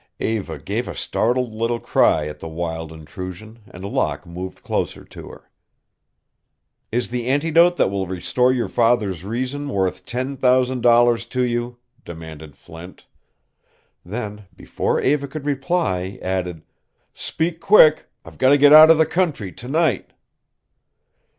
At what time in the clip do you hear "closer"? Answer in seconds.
4.63-5.03